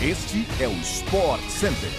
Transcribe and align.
Este 0.00 0.46
é 0.60 0.68
o 0.68 0.72
Sport 0.74 1.40
Center. 1.48 1.90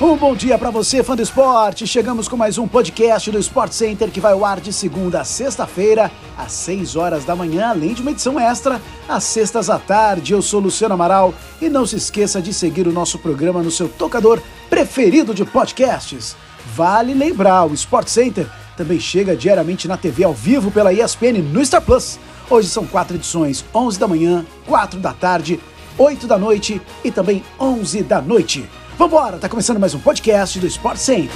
Um 0.00 0.16
bom 0.16 0.36
dia 0.36 0.56
para 0.56 0.70
você, 0.70 1.02
fã 1.02 1.16
do 1.16 1.22
esporte. 1.22 1.88
Chegamos 1.88 2.28
com 2.28 2.36
mais 2.36 2.56
um 2.56 2.68
podcast 2.68 3.32
do 3.32 3.38
Sport 3.40 3.72
Center 3.72 4.08
que 4.12 4.20
vai 4.20 4.32
ao 4.32 4.44
ar 4.44 4.60
de 4.60 4.72
segunda 4.72 5.22
a 5.22 5.24
sexta-feira, 5.24 6.12
às 6.38 6.52
6 6.52 6.94
horas 6.94 7.24
da 7.24 7.34
manhã, 7.34 7.70
além 7.70 7.94
de 7.94 8.02
uma 8.02 8.12
edição 8.12 8.38
extra, 8.38 8.80
às 9.08 9.24
sextas 9.24 9.68
à 9.68 9.76
tarde. 9.76 10.32
Eu 10.32 10.40
sou 10.40 10.60
Luciano 10.60 10.94
Amaral 10.94 11.34
e 11.60 11.68
não 11.68 11.84
se 11.84 11.96
esqueça 11.96 12.40
de 12.40 12.54
seguir 12.54 12.86
o 12.86 12.92
nosso 12.92 13.18
programa 13.18 13.60
no 13.60 13.72
seu 13.72 13.88
tocador 13.88 14.40
preferido 14.70 15.34
de 15.34 15.44
podcasts. 15.44 16.36
Vale 16.76 17.12
lembrar, 17.12 17.64
o 17.64 17.74
Sport 17.74 18.06
Center 18.06 18.46
também 18.76 19.00
chega 19.00 19.34
diariamente 19.34 19.88
na 19.88 19.96
TV 19.96 20.22
ao 20.22 20.32
vivo 20.32 20.70
pela 20.70 20.92
ESPN 20.92 21.42
no 21.42 21.64
Star 21.66 21.82
Plus. 21.82 22.20
Hoje 22.48 22.68
são 22.68 22.86
quatro 22.86 23.16
edições: 23.16 23.64
11 23.74 23.98
da 23.98 24.06
manhã, 24.06 24.46
4 24.66 25.00
da 25.00 25.12
tarde, 25.12 25.58
8 25.96 26.26
da 26.26 26.36
noite 26.36 26.80
e 27.04 27.10
também 27.10 27.44
11 27.58 28.02
da 28.02 28.20
noite. 28.20 28.68
Vambora, 28.98 29.38
tá 29.38 29.48
começando 29.48 29.78
mais 29.78 29.94
um 29.94 30.00
podcast 30.00 30.58
do 30.58 30.66
Sport 30.66 30.96
Center. 30.96 31.30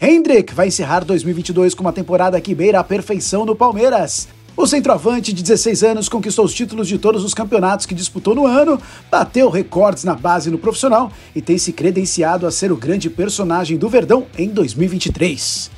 Hendrick 0.00 0.54
vai 0.54 0.68
encerrar 0.68 1.04
2022 1.04 1.74
com 1.74 1.82
uma 1.82 1.92
temporada 1.92 2.40
que 2.40 2.54
beira 2.54 2.80
a 2.80 2.84
perfeição 2.84 3.44
no 3.44 3.54
Palmeiras. 3.54 4.28
O 4.58 4.66
centroavante 4.66 5.32
de 5.32 5.40
16 5.40 5.84
anos 5.84 6.08
conquistou 6.08 6.44
os 6.44 6.52
títulos 6.52 6.88
de 6.88 6.98
todos 6.98 7.22
os 7.22 7.32
campeonatos 7.32 7.86
que 7.86 7.94
disputou 7.94 8.34
no 8.34 8.44
ano, 8.44 8.76
bateu 9.08 9.48
recordes 9.48 10.02
na 10.02 10.16
base 10.16 10.50
no 10.50 10.58
profissional 10.58 11.12
e 11.32 11.40
tem 11.40 11.56
se 11.56 11.72
credenciado 11.72 12.44
a 12.44 12.50
ser 12.50 12.72
o 12.72 12.76
grande 12.76 13.08
personagem 13.08 13.78
do 13.78 13.88
Verdão 13.88 14.26
em 14.36 14.48
2023. 14.48 15.70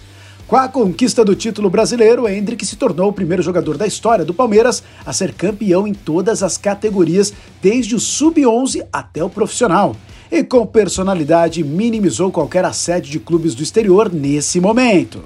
Com 0.46 0.56
a 0.56 0.66
conquista 0.66 1.22
do 1.22 1.36
título 1.36 1.68
brasileiro, 1.68 2.26
Hendrick 2.26 2.64
se 2.64 2.76
tornou 2.76 3.10
o 3.10 3.12
primeiro 3.12 3.42
jogador 3.42 3.76
da 3.76 3.86
história 3.86 4.24
do 4.24 4.32
Palmeiras 4.32 4.82
a 5.04 5.12
ser 5.12 5.34
campeão 5.34 5.86
em 5.86 5.92
todas 5.92 6.42
as 6.42 6.56
categorias, 6.56 7.34
desde 7.60 7.94
o 7.94 8.00
sub-11 8.00 8.86
até 8.90 9.22
o 9.22 9.28
profissional. 9.28 9.94
E 10.32 10.42
com 10.42 10.64
personalidade 10.64 11.62
minimizou 11.62 12.32
qualquer 12.32 12.64
assédio 12.64 13.12
de 13.12 13.20
clubes 13.20 13.54
do 13.54 13.62
exterior 13.62 14.10
nesse 14.10 14.58
momento. 14.58 15.22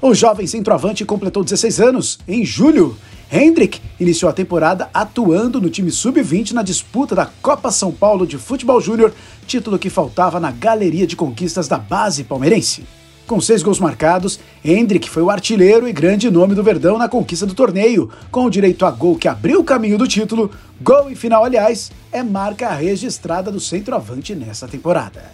O 0.00 0.14
jovem 0.14 0.46
centroavante 0.46 1.06
completou 1.06 1.42
16 1.42 1.80
anos 1.80 2.18
em 2.28 2.44
julho. 2.44 2.96
Hendrick 3.32 3.80
iniciou 3.98 4.30
a 4.30 4.34
temporada 4.34 4.90
atuando 4.92 5.60
no 5.60 5.70
time 5.70 5.90
sub-20 5.90 6.52
na 6.52 6.62
disputa 6.62 7.14
da 7.14 7.26
Copa 7.40 7.70
São 7.70 7.90
Paulo 7.90 8.26
de 8.26 8.36
Futebol 8.36 8.80
Júnior, 8.80 9.12
título 9.46 9.78
que 9.78 9.88
faltava 9.88 10.38
na 10.38 10.50
galeria 10.50 11.06
de 11.06 11.16
conquistas 11.16 11.66
da 11.66 11.78
base 11.78 12.24
palmeirense. 12.24 12.84
Com 13.26 13.40
seis 13.40 13.62
gols 13.62 13.80
marcados, 13.80 14.38
Hendrick 14.64 15.08
foi 15.10 15.22
o 15.22 15.30
artilheiro 15.30 15.88
e 15.88 15.92
grande 15.92 16.30
nome 16.30 16.54
do 16.54 16.62
Verdão 16.62 16.98
na 16.98 17.08
conquista 17.08 17.46
do 17.46 17.54
torneio, 17.54 18.08
com 18.30 18.44
o 18.44 18.50
direito 18.50 18.86
a 18.86 18.90
gol 18.90 19.16
que 19.16 19.26
abriu 19.26 19.60
o 19.60 19.64
caminho 19.64 19.98
do 19.98 20.06
título. 20.06 20.50
Gol 20.80 21.10
e 21.10 21.16
final, 21.16 21.42
aliás, 21.42 21.90
é 22.12 22.22
marca 22.22 22.72
registrada 22.72 23.50
do 23.50 23.58
centroavante 23.58 24.34
nessa 24.34 24.68
temporada. 24.68 25.24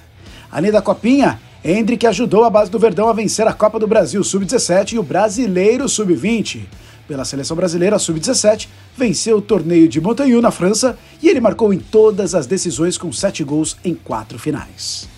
Além 0.51 0.71
da 0.71 0.81
Copinha, 0.81 1.39
Hendrick 1.65 2.05
ajudou 2.09 2.43
a 2.43 2.51
base 2.51 2.71
do 2.71 2.79
Verdão 2.79 3.09
a 3.09 3.13
vencer 3.13 3.47
a 3.47 3.53
Copa 3.53 3.79
do 3.79 3.87
Brasil 3.87 4.23
Sub-17 4.25 4.95
e 4.95 4.99
o 4.99 5.03
Brasileiro 5.03 5.89
Sub-20. 5.89 6.63
Pela 7.07 7.25
seleção 7.25 7.57
brasileira 7.57 8.01
Sub-17, 8.01 8.69
venceu 8.97 9.37
o 9.37 9.43
torneio 9.43 9.89
de 9.89 10.01
Montaigu 10.01 10.41
na 10.41 10.51
França 10.51 10.99
e 11.23 11.29
ele 11.29 11.41
marcou 11.41 11.73
em 11.73 11.79
todas 11.79 12.35
as 12.35 12.47
decisões 12.47 12.99
com 12.99 13.13
sete 13.13 13.45
gols 13.45 13.77
em 13.85 13.95
quatro 13.95 14.41
finais. 14.41 15.09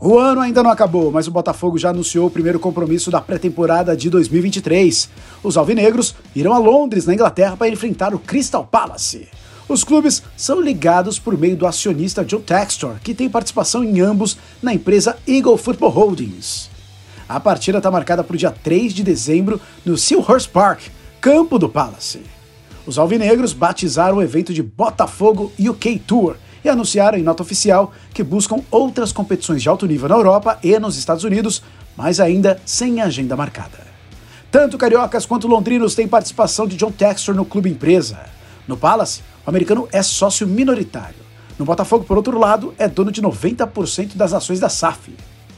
O 0.00 0.16
ano 0.16 0.40
ainda 0.40 0.62
não 0.62 0.70
acabou, 0.70 1.10
mas 1.10 1.26
o 1.26 1.32
Botafogo 1.32 1.76
já 1.76 1.90
anunciou 1.90 2.28
o 2.28 2.30
primeiro 2.30 2.60
compromisso 2.60 3.10
da 3.10 3.20
pré-temporada 3.20 3.96
de 3.96 4.08
2023. 4.08 5.10
Os 5.42 5.56
alvinegros 5.56 6.14
irão 6.36 6.52
a 6.52 6.58
Londres, 6.58 7.06
na 7.06 7.14
Inglaterra, 7.14 7.56
para 7.56 7.68
enfrentar 7.68 8.14
o 8.14 8.20
Crystal 8.20 8.64
Palace. 8.64 9.26
Os 9.68 9.84
clubes 9.84 10.22
são 10.34 10.62
ligados 10.62 11.18
por 11.18 11.36
meio 11.36 11.54
do 11.54 11.66
acionista 11.66 12.24
John 12.24 12.40
Textor, 12.40 12.96
que 13.04 13.14
tem 13.14 13.28
participação 13.28 13.84
em 13.84 14.00
ambos 14.00 14.38
na 14.62 14.72
empresa 14.72 15.18
Eagle 15.28 15.58
Football 15.58 15.90
Holdings. 15.90 16.70
A 17.28 17.38
partida 17.38 17.76
está 17.76 17.90
marcada 17.90 18.24
para 18.24 18.34
o 18.34 18.38
dia 18.38 18.50
3 18.50 18.94
de 18.94 19.02
dezembro 19.02 19.60
no 19.84 19.98
Selhurst 19.98 20.48
Park, 20.48 20.84
campo 21.20 21.58
do 21.58 21.68
Palace. 21.68 22.22
Os 22.86 22.98
alvinegros 22.98 23.52
batizaram 23.52 24.16
o 24.16 24.22
evento 24.22 24.54
de 24.54 24.62
Botafogo 24.62 25.52
UK 25.58 25.98
Tour 25.98 26.36
e 26.64 26.70
anunciaram 26.70 27.18
em 27.18 27.22
nota 27.22 27.42
oficial 27.42 27.92
que 28.14 28.22
buscam 28.22 28.62
outras 28.70 29.12
competições 29.12 29.62
de 29.62 29.68
alto 29.68 29.86
nível 29.86 30.08
na 30.08 30.14
Europa 30.14 30.58
e 30.62 30.78
nos 30.78 30.96
Estados 30.96 31.24
Unidos, 31.24 31.62
mas 31.94 32.18
ainda 32.18 32.58
sem 32.64 33.02
agenda 33.02 33.36
marcada. 33.36 33.86
Tanto 34.50 34.78
cariocas 34.78 35.26
quanto 35.26 35.46
londrinos 35.46 35.94
têm 35.94 36.08
participação 36.08 36.66
de 36.66 36.76
John 36.76 36.90
Textor 36.90 37.34
no 37.34 37.44
clube 37.44 37.68
empresa. 37.68 38.18
No 38.66 38.78
Palace, 38.78 39.20
o 39.48 39.50
americano 39.50 39.88
é 39.90 40.02
sócio 40.02 40.46
minoritário. 40.46 41.16
No 41.58 41.64
Botafogo, 41.64 42.04
por 42.04 42.18
outro 42.18 42.38
lado, 42.38 42.74
é 42.76 42.86
dono 42.86 43.10
de 43.10 43.22
90% 43.22 44.14
das 44.14 44.34
ações 44.34 44.60
da 44.60 44.68
SAF. 44.68 45.16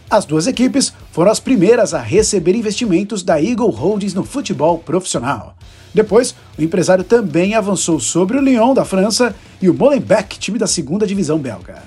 As 0.09 0.25
duas 0.25 0.47
equipes 0.47 0.93
foram 1.11 1.33
as 1.33 1.41
primeiras 1.41 1.93
a 1.93 1.99
receber 1.99 2.55
investimentos 2.55 3.25
da 3.25 3.43
Eagle 3.43 3.69
Holdings 3.71 4.15
no 4.15 4.23
futebol 4.23 4.79
profissional. 4.79 5.57
Depois, 5.93 6.37
o 6.57 6.63
empresário 6.63 7.03
também 7.03 7.57
avançou 7.57 7.99
sobre 7.99 8.39
o 8.39 8.41
Lyon 8.41 8.75
da 8.75 8.85
França 8.85 9.35
e 9.61 9.69
o 9.69 9.75
Molenbeek, 9.75 10.39
time 10.39 10.57
da 10.57 10.69
segunda 10.69 11.05
divisão 11.05 11.37
belga. 11.37 11.83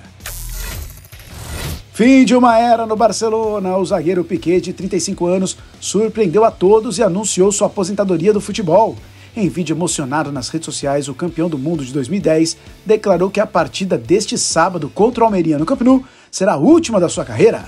Fim 1.93 2.25
de 2.25 2.35
uma 2.35 2.59
era 2.59 2.85
no 2.85 2.97
Barcelona, 2.97 3.77
o 3.77 3.85
zagueiro 3.85 4.25
Piquet, 4.25 4.59
de 4.59 4.73
35 4.73 5.25
anos, 5.25 5.55
surpreendeu 5.79 6.43
a 6.43 6.51
todos 6.51 6.97
e 6.97 7.03
anunciou 7.03 7.49
sua 7.49 7.67
aposentadoria 7.67 8.33
do 8.33 8.41
futebol. 8.41 8.97
Em 9.35 9.49
vídeo 9.49 9.73
emocionado 9.75 10.31
nas 10.31 10.49
redes 10.49 10.65
sociais, 10.65 11.09
o 11.09 11.15
campeão 11.15 11.49
do 11.49 11.57
mundo 11.57 11.83
de 11.83 11.91
2010 11.91 12.55
declarou 12.85 13.31
que 13.31 13.39
a 13.39 13.47
partida 13.47 13.97
deste 13.97 14.37
sábado 14.37 14.91
contra 14.93 15.23
o 15.23 15.25
Almeria 15.25 15.57
no 15.57 15.65
Camp 15.65 15.81
Nou 15.81 16.03
será 16.29 16.53
a 16.53 16.57
última 16.57 16.99
da 16.99 17.09
sua 17.09 17.25
carreira. 17.25 17.67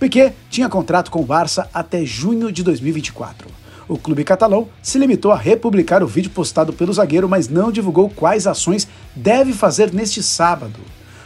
Piquet 0.00 0.34
tinha 0.50 0.68
contrato 0.68 1.12
com 1.12 1.20
o 1.20 1.24
Barça 1.24 1.70
até 1.72 2.04
junho 2.04 2.50
de 2.50 2.64
2024. 2.64 3.48
O 3.88 3.96
clube 3.96 4.24
catalão 4.24 4.66
se 4.82 4.98
limitou 4.98 5.30
a 5.30 5.36
republicar 5.36 6.02
o 6.02 6.08
vídeo 6.08 6.32
postado 6.32 6.72
pelo 6.72 6.92
zagueiro, 6.92 7.28
mas 7.28 7.48
não 7.48 7.70
divulgou 7.70 8.10
quais 8.10 8.48
ações 8.48 8.88
deve 9.14 9.52
fazer 9.52 9.92
neste 9.92 10.24
sábado. 10.24 10.80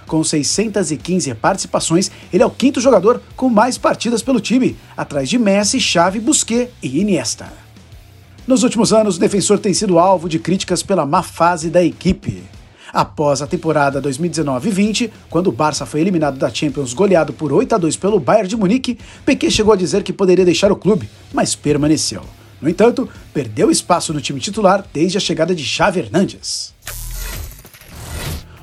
Com 0.07 0.23
615 0.23 1.33
participações, 1.37 2.11
ele 2.31 2.43
é 2.43 2.47
o 2.47 2.51
quinto 2.51 2.83
jogador 2.83 3.23
com 3.35 3.49
mais 3.49 3.79
partidas 3.79 4.21
pelo 4.21 4.41
time, 4.41 4.77
atrás 4.95 5.27
de 5.27 5.39
Messi, 5.39 5.81
Xavi, 5.81 6.21
Busquets 6.21 6.69
e 6.83 7.01
Iniesta. 7.01 7.70
Nos 8.47 8.63
últimos 8.63 8.93
anos, 8.93 9.17
o 9.17 9.21
defensor 9.21 9.59
tem 9.59 9.73
sido 9.73 9.99
alvo 9.99 10.29
de 10.29 10.39
críticas 10.39 10.83
pela 10.83 11.07
má 11.07 11.23
fase 11.23 11.71
da 11.71 11.83
equipe. 11.85 12.43
Após 12.93 13.41
a 13.41 13.47
temporada 13.47 14.03
2019-20, 14.03 15.11
quando 15.29 15.47
o 15.47 15.53
Barça 15.53 15.87
foi 15.87 16.01
eliminado 16.01 16.39
da 16.39 16.53
Champions 16.53 16.93
goleado 16.93 17.33
por 17.33 17.53
8 17.53 17.75
a 17.75 17.79
2 17.79 17.97
pelo 17.97 18.19
Bayern 18.19 18.49
de 18.49 18.57
Munique, 18.57 18.99
Piquet 19.25 19.51
chegou 19.51 19.73
a 19.73 19.77
dizer 19.77 20.03
que 20.03 20.13
poderia 20.13 20.45
deixar 20.45 20.73
o 20.73 20.77
clube, 20.77 21.09
mas 21.33 21.55
permaneceu. 21.55 22.23
No 22.61 22.69
entanto, 22.69 23.09
perdeu 23.33 23.71
espaço 23.71 24.13
no 24.13 24.21
time 24.21 24.41
titular 24.41 24.85
desde 24.93 25.17
a 25.17 25.21
chegada 25.21 25.55
de 25.55 25.65
Xavi 25.65 26.01
Hernandes. 26.01 26.75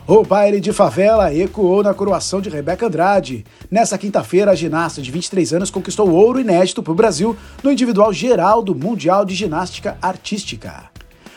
O 0.05 0.23
baile 0.23 0.61
de 0.61 0.71
favela 0.71 1.33
ecoou 1.33 1.83
na 1.83 1.93
coroação 1.93 2.39
de 2.39 2.49
Rebeca 2.49 2.87
Andrade. 2.87 3.45
Nessa 3.69 3.97
quinta-feira, 3.97 4.51
a 4.51 4.55
ginasta 4.55 5.01
de 5.01 5.11
23 5.11 5.53
anos 5.53 5.69
conquistou 5.69 6.09
ouro 6.09 6.39
inédito 6.39 6.81
para 6.81 6.93
o 6.93 6.95
Brasil 6.95 7.35
no 7.61 7.69
individual 7.69 8.13
geral 8.13 8.63
do 8.63 8.73
Mundial 8.73 9.25
de 9.25 9.35
Ginástica 9.35 9.97
Artística. 10.01 10.85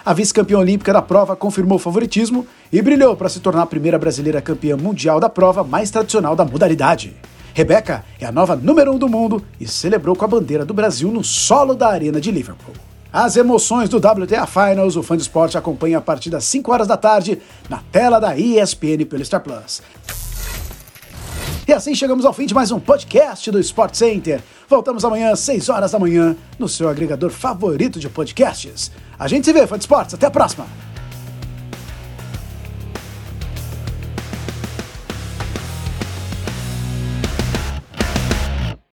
A 0.05 0.15
vice-campeã 0.15 0.59
olímpica 0.59 0.93
da 0.93 1.03
prova 1.03 1.35
confirmou 1.35 1.75
o 1.77 1.81
favoritismo 1.81 2.47
e 2.73 2.81
brilhou 2.81 3.17
para 3.17 3.29
se 3.29 3.41
tornar 3.41 3.63
a 3.63 3.67
primeira 3.67 3.99
brasileira 3.99 4.41
campeã 4.41 4.77
mundial 4.77 5.19
da 5.19 5.29
prova 5.29 5.65
mais 5.65 5.91
tradicional 5.91 6.37
da 6.37 6.45
modalidade. 6.45 7.17
Rebeca 7.53 8.05
é 8.21 8.27
a 8.27 8.33
nova 8.33 8.55
número 8.55 8.93
um 8.93 8.99
do 8.99 9.09
mundo 9.09 9.45
e 9.59 9.67
celebrou 9.67 10.15
com 10.15 10.25
a 10.25 10.29
bandeira 10.29 10.65
do 10.65 10.73
Brasil 10.73 11.11
no 11.11 11.25
solo 11.25 11.75
da 11.75 11.89
Arena 11.89 12.21
de 12.21 12.31
Liverpool. 12.31 12.75
As 13.13 13.37
emoções 13.37 13.89
do 13.89 13.97
WTA 13.97 14.47
Finals, 14.47 14.95
o 14.95 15.03
fã 15.03 15.17
de 15.17 15.23
esporte 15.23 15.59
acompanha 15.59 15.99
a 15.99 16.01
partir 16.01 16.31
das 16.31 16.45
5 16.45 16.73
horas 16.73 16.87
da 16.87 16.97
tarde 16.97 17.43
na 17.69 17.79
tela 17.91 18.21
da 18.21 18.39
ESPN 18.39 19.05
pelo 19.05 19.25
Star 19.25 19.41
Plus. 19.41 19.83
E 21.71 21.73
assim 21.73 21.95
chegamos 21.95 22.25
ao 22.25 22.33
fim 22.33 22.47
de 22.47 22.53
mais 22.53 22.73
um 22.73 22.81
podcast 22.81 23.49
do 23.49 23.61
Sport 23.61 23.95
Center. 23.95 24.43
Voltamos 24.69 25.05
amanhã 25.05 25.31
às 25.31 25.39
6 25.39 25.69
horas 25.69 25.93
da 25.93 26.01
manhã 26.01 26.35
no 26.59 26.69
seu 26.69 26.89
agregador 26.89 27.31
favorito 27.31 28.01
de 28.01 28.09
podcasts. 28.09 28.91
A 29.17 29.29
gente 29.29 29.45
se 29.45 29.53
vê, 29.53 29.65
fã 29.69 29.79
de 29.79 29.85
esportes. 29.85 30.17
Até 30.17 30.27
a 30.27 30.33
próxima! 30.33 30.90